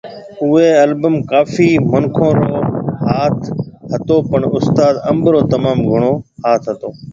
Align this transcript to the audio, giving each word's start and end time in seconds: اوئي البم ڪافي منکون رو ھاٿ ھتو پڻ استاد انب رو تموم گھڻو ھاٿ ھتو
اوئي 0.43 0.69
البم 0.87 1.15
ڪافي 1.31 1.69
منکون 1.91 2.33
رو 2.47 2.57
ھاٿ 3.05 3.37
ھتو 3.91 4.15
پڻ 4.29 4.41
استاد 4.57 4.93
انب 5.09 5.23
رو 5.33 5.41
تموم 5.51 5.79
گھڻو 5.89 6.11
ھاٿ 6.43 6.61
ھتو 6.71 6.89